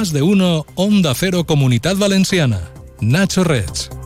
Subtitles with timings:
[0.00, 2.70] Más de uno, Onda Cero Comunidad Valenciana.
[3.02, 3.99] Nacho Reds.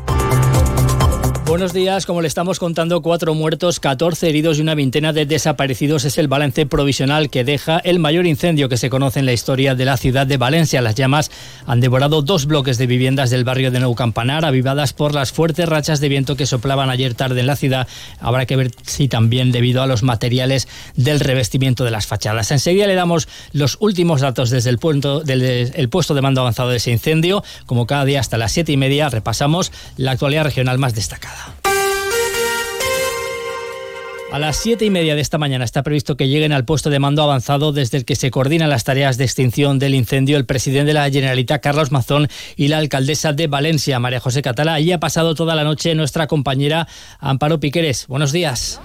[1.54, 6.04] Buenos días, como le estamos contando, cuatro muertos, 14 heridos y una veintena de desaparecidos
[6.04, 9.77] es el balance provisional que deja el mayor incendio que se conoce en la historia
[9.77, 10.82] de la ciudad de Valencia.
[10.82, 11.30] Las llamas
[11.64, 15.69] han devorado dos bloques de viviendas del barrio de Nou Campanar, avivadas por las fuertes
[15.69, 17.86] rachas de viento que soplaban ayer tarde en la ciudad.
[18.18, 20.66] Habrá que ver si también debido a los materiales
[20.96, 22.50] del revestimiento de las fachadas.
[22.50, 26.78] Enseguida le damos los últimos datos desde el, punto, del puesto de mando avanzado de
[26.78, 27.45] ese incendio.
[27.66, 31.44] Como cada día hasta las siete y media repasamos la actualidad regional más destacada.
[34.34, 36.98] A las siete y media de esta mañana está previsto que lleguen al puesto de
[36.98, 40.88] mando avanzado desde el que se coordinan las tareas de extinción del incendio el presidente
[40.88, 44.75] de la Generalitat, Carlos Mazón, y la alcaldesa de Valencia, María José Catala.
[44.75, 46.89] Allí ha pasado toda la noche nuestra compañera
[47.20, 48.09] Amparo Piqueres.
[48.09, 48.80] Buenos días.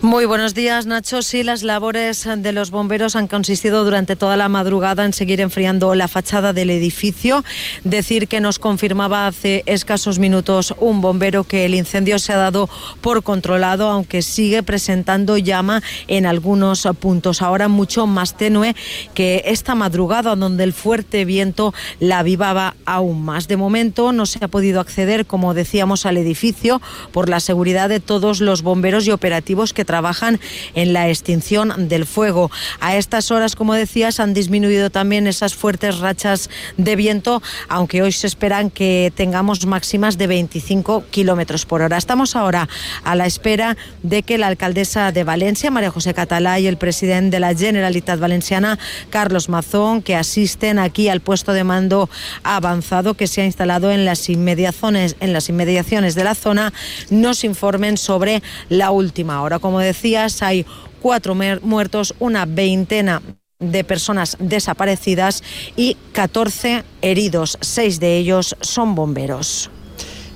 [0.00, 1.22] Muy buenos días, Nacho.
[1.22, 5.92] Sí, las labores de los bomberos han consistido durante toda la madrugada en seguir enfriando
[5.96, 7.44] la fachada del edificio.
[7.82, 12.70] Decir que nos confirmaba hace escasos minutos un bombero que el incendio se ha dado
[13.00, 17.42] por controlado, aunque sigue presentando llama en algunos puntos.
[17.42, 18.76] Ahora mucho más tenue
[19.14, 23.48] que esta madrugada, donde el fuerte viento la avivaba aún más.
[23.48, 27.98] De momento no se ha podido acceder, como decíamos, al edificio por la seguridad de
[27.98, 30.38] todos los bomberos y operativos que trabajan
[30.74, 32.50] en la extinción del fuego.
[32.78, 38.12] A estas horas, como decías, han disminuido también esas fuertes rachas de viento, aunque hoy
[38.12, 41.96] se esperan que tengamos máximas de 25 kilómetros por hora.
[41.96, 42.68] Estamos ahora
[43.02, 47.36] a la espera de que la alcaldesa de Valencia, María José Catalá, y el presidente
[47.36, 52.10] de la Generalitat Valenciana, Carlos Mazón, que asisten aquí al puesto de mando
[52.42, 56.74] avanzado que se ha instalado en las inmediaciones, en las inmediaciones de la zona,
[57.08, 59.58] nos informen sobre la última hora.
[59.58, 60.66] Como decías, hay
[61.00, 63.22] cuatro muertos, una veintena
[63.58, 65.42] de personas desaparecidas
[65.76, 67.58] y 14 heridos.
[67.60, 69.70] Seis de ellos son bomberos.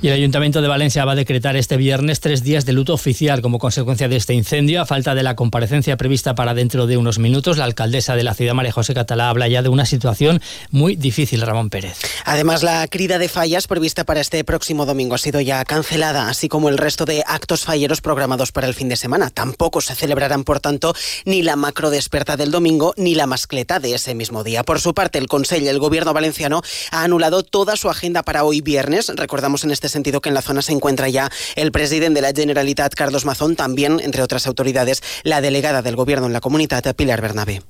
[0.02, 3.40] Y el Ayuntamiento de Valencia va a decretar este viernes tres días de luto oficial
[3.40, 4.82] como consecuencia de este incendio.
[4.82, 8.34] A falta de la comparecencia prevista para dentro de unos minutos, la alcaldesa de la
[8.34, 10.42] ciudad, María José Catalá, habla ya de una situación
[10.72, 11.98] muy difícil, Ramón Pérez.
[12.24, 16.48] Además, la crida de fallas prevista para este próximo domingo ha sido ya cancelada, así
[16.48, 19.30] como el resto de actos falleros programados para el fin de semana.
[19.30, 20.96] Tampoco se celebrarán, por tanto,
[21.26, 24.64] ni la macro desperta del domingo ni la mascleta de ese mismo día.
[24.64, 28.42] Por su parte, el Consejo y el Gobierno valenciano ha anulado toda su agenda para
[28.42, 29.12] hoy viernes.
[29.14, 32.32] Recordamos en este sentido que en la zona se encuentra ya el presidente de la
[32.34, 37.20] Generalitat, Carlos Mazón, también, entre otras autoridades, la delegada del Gobierno en la comunidad, Pilar
[37.20, 37.62] Bernabé.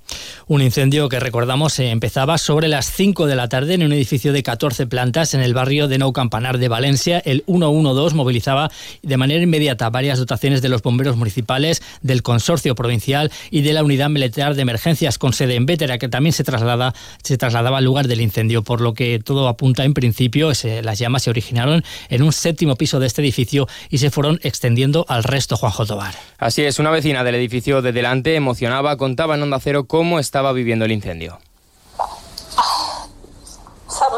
[0.46, 4.42] Un incendio que recordamos empezaba sobre las 5 de la tarde en un edificio de
[4.42, 7.18] 14 plantas en el barrio de Nou Campanar de Valencia.
[7.24, 8.70] El 112 movilizaba
[9.02, 13.82] de manera inmediata varias dotaciones de los bomberos municipales, del consorcio provincial y de la
[13.82, 17.84] unidad militar de emergencias con sede en Vétera, que también se, traslada, se trasladaba al
[17.84, 22.22] lugar del incendio, por lo que todo apunta en principio, las llamas se originaron en
[22.22, 26.14] un séptimo piso de este edificio y se fueron extendiendo al resto, Juanjo Tobar.
[26.38, 30.52] Así es, una vecina del edificio de delante emocionaba, contaba en Onda Cero cómo estaba
[30.52, 31.38] viviendo el incendio.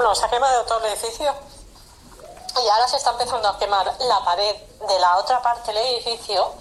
[0.03, 1.33] No, se ha quemado todo el edificio
[2.57, 4.57] y ahora se está empezando a quemar la pared
[4.89, 6.53] de la otra parte del edificio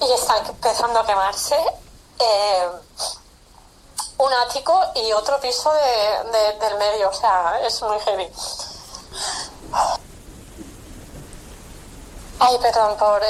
[0.00, 1.56] y está empezando a quemarse
[2.18, 2.68] eh,
[4.16, 8.28] un ático y otro piso del medio, o sea, es muy heavy.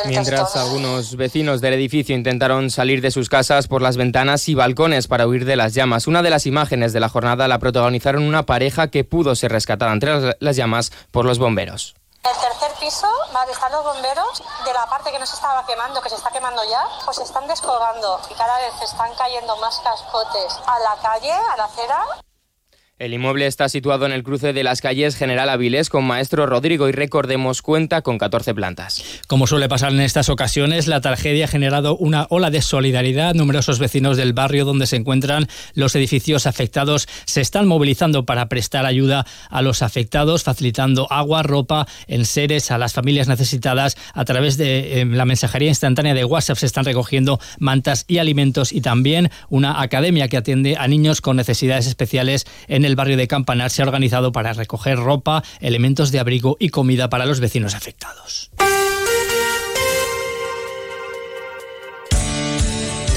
[0.06, 5.08] Mientras algunos vecinos del edificio intentaron salir de sus casas por las ventanas y balcones
[5.08, 6.06] para huir de las llamas.
[6.06, 9.92] Una de las imágenes de la jornada la protagonizaron una pareja que pudo ser rescatada
[9.92, 11.94] entre las llamas por los bomberos.
[12.24, 16.00] El tercer piso, vale, están los bomberos de la parte que no se estaba quemando,
[16.00, 19.78] que se está quemando ya, pues se están descolgando y cada vez están cayendo más
[19.80, 22.06] cascotes a la calle, a la acera.
[23.00, 26.88] El inmueble está situado en el cruce de las calles General Avilés con Maestro Rodrigo
[26.88, 29.02] y recordemos cuenta con 14 plantas.
[29.26, 33.34] Como suele pasar en estas ocasiones, la tragedia ha generado una ola de solidaridad.
[33.34, 38.86] Numerosos vecinos del barrio donde se encuentran los edificios afectados se están movilizando para prestar
[38.86, 43.96] ayuda a los afectados, facilitando agua, ropa, enseres a las familias necesitadas.
[44.12, 48.72] A través de eh, la mensajería instantánea de WhatsApp se están recogiendo mantas y alimentos
[48.72, 53.28] y también una academia que atiende a niños con necesidades especiales en el barrio de
[53.28, 57.74] Campanar se ha organizado para recoger ropa, elementos de abrigo y comida para los vecinos
[57.74, 58.50] afectados.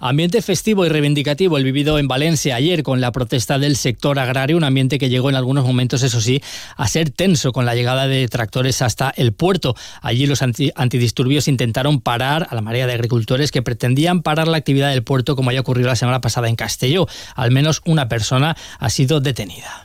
[0.00, 4.56] Ambiente festivo y reivindicativo el vivido en Valencia ayer con la protesta del sector agrario,
[4.56, 6.42] un ambiente que llegó en algunos momentos, eso sí,
[6.76, 9.76] a ser tenso con la llegada de tractores hasta el puerto.
[10.02, 14.90] Allí los antidisturbios intentaron parar a la marea de agricultores que pretendían parar la actividad
[14.90, 17.06] del puerto como haya ocurrido la semana pasada en Castelló.
[17.36, 19.83] Al menos una persona ha sido detenida.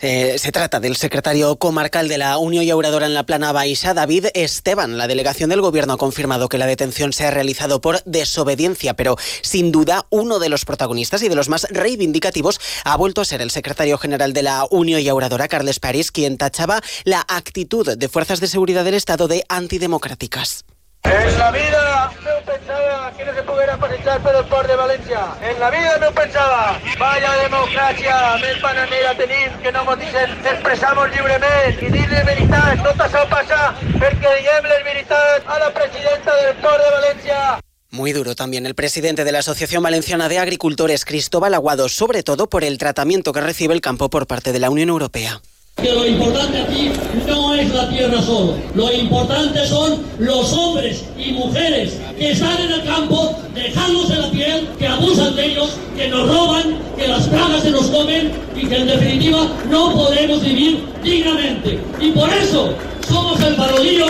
[0.00, 4.26] Eh, se trata del secretario comarcal de la Unión Yauradora en la Plana Baixa, David
[4.34, 4.98] Esteban.
[4.98, 9.16] La delegación del Gobierno ha confirmado que la detención se ha realizado por desobediencia, pero
[9.42, 13.42] sin duda uno de los protagonistas y de los más reivindicativos ha vuelto a ser
[13.42, 18.40] el secretario general de la Unión Yauradora, Carles París, quien tachaba la actitud de fuerzas
[18.40, 20.64] de seguridad del Estado de antidemocráticas.
[21.04, 22.12] La vida
[23.22, 25.20] que no se pudiera pasar por el port de València.
[25.42, 26.78] En la vida no pensava.
[26.98, 32.82] Vaya democràcia més bananera tenim que no ens deixen expressar-nos lliurement i dir les veritats.
[32.82, 33.60] Tot això passa
[34.02, 37.38] perquè diguem les a la presidenta del port de València.
[37.90, 42.48] Muy duro también el presidente de la Asociación Valenciana de Agricultores, Cristóbal Aguado, sobre todo
[42.48, 45.42] por el tratamiento que recibe el campo por parte de la Unión Europea
[45.76, 46.92] que lo importante aquí
[47.26, 52.72] no es la tierra solo, lo importante son los hombres y mujeres que están en
[52.72, 57.62] el campo dejándose la piel, que abusan de ellos, que nos roban, que las plagas
[57.62, 61.80] se nos comen y que en definitiva no podemos vivir dignamente.
[62.00, 62.74] Y por eso
[63.08, 64.06] somos el parodillo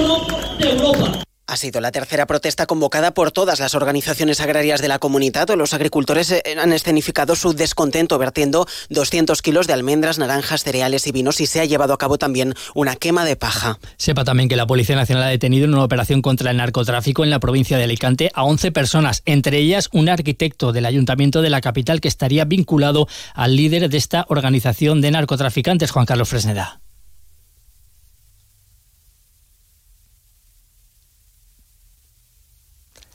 [0.58, 1.22] de Europa.
[1.52, 5.50] Ha sido la tercera protesta convocada por todas las organizaciones agrarias de la comunidad.
[5.54, 11.12] Los agricultores eh, han escenificado su descontento vertiendo 200 kilos de almendras, naranjas, cereales y
[11.12, 13.78] vinos y se ha llevado a cabo también una quema de paja.
[13.98, 17.28] Sepa también que la Policía Nacional ha detenido en una operación contra el narcotráfico en
[17.28, 21.60] la provincia de Alicante a 11 personas, entre ellas un arquitecto del ayuntamiento de la
[21.60, 26.81] capital que estaría vinculado al líder de esta organización de narcotraficantes, Juan Carlos Fresneda.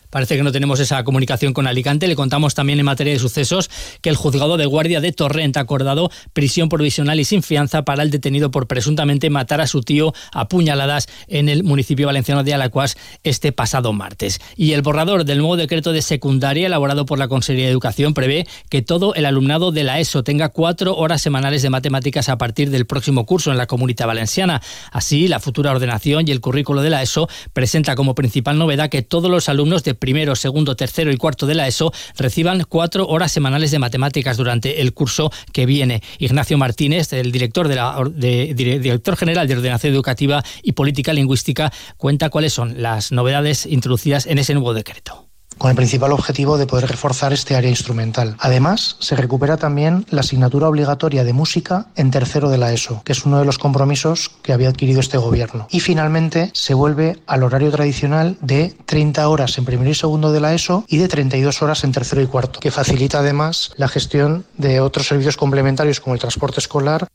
[0.10, 2.08] Parece que no tenemos esa comunicación con Alicante.
[2.08, 3.70] Le contamos también en materia de sucesos
[4.02, 8.04] que el juzgado de guardia de Torrent ha acordado prisión provisional y sin fianza para
[8.04, 12.54] el detenido por presuntamente matar a su tío a puñaladas en el municipio valenciano de
[12.54, 14.40] Alacuas este pasado martes.
[14.56, 18.48] Y el borrador del nuevo decreto de secundaria elaborado por la Consejería de Educación prevé
[18.70, 22.70] que todo el alumnado de la ESO tenga cuatro horas semanales de matemáticas a partir
[22.70, 24.62] del próximo curso en la comunidad valenciana.
[24.92, 29.02] Así, la futura ordenación y el currículo de la ESO presenta como principal novedad que
[29.02, 33.32] todos los alumnos de primero, segundo, tercero y cuarto de la ESO reciban cuatro horas
[33.32, 36.02] semanales de matemáticas durante el curso que viene.
[36.20, 42.82] Ignacio Martínez, el director, director general de Ordenación Educativa y Política Lingüística, cuenta cuáles son
[42.82, 45.27] las novedades introducidas en ese nuevo decreto
[45.58, 48.36] con el principal objetivo de poder reforzar este área instrumental.
[48.40, 53.14] Además, se recupera también la asignatura obligatoria de música en tercero de la ESO, que
[53.14, 55.68] es uno de los compromisos que había adquirido este gobierno.
[55.70, 60.40] Y finalmente, se vuelve al horario tradicional de 30 horas en primero y segundo de
[60.40, 64.46] la ESO y de 32 horas en tercero y cuarto, que facilita además la gestión
[64.58, 67.08] de otros servicios complementarios como el transporte escolar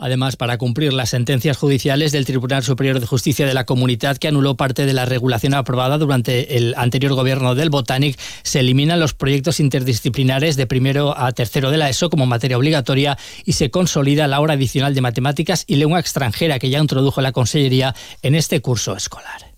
[0.00, 4.28] Además, para cumplir las sentencias judiciales del Tribunal Superior de Justicia de la Comunidad, que
[4.28, 9.12] anuló parte de la regulación aprobada durante el anterior gobierno del Botanic, se eliminan los
[9.12, 14.26] proyectos interdisciplinares de primero a tercero de la ESO como materia obligatoria y se consolida
[14.26, 18.62] la hora adicional de matemáticas y lengua extranjera que ya introdujo la Consellería en este
[18.62, 19.49] curso escolar.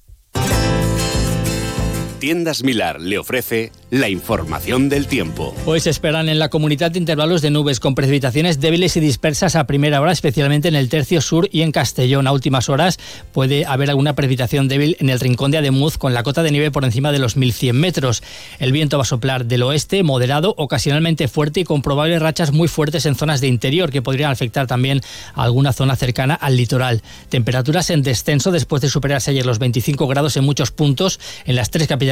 [2.22, 5.52] Tiendas Milar le ofrece la información del tiempo.
[5.66, 9.66] Hoy se esperan en la comunidad intervalos de nubes con precipitaciones débiles y dispersas a
[9.66, 12.28] primera hora, especialmente en el tercio sur y en Castellón.
[12.28, 13.00] A últimas horas
[13.32, 16.70] puede haber alguna precipitación débil en el rincón de Ademuz con la cota de nieve
[16.70, 18.22] por encima de los 1100 metros.
[18.60, 22.68] El viento va a soplar del oeste, moderado, ocasionalmente fuerte y con probables rachas muy
[22.68, 25.00] fuertes en zonas de interior que podrían afectar también
[25.34, 27.02] a alguna zona cercana al litoral.
[27.30, 31.70] Temperaturas en descenso después de superarse ayer los 25 grados en muchos puntos en las
[31.70, 32.11] tres capitales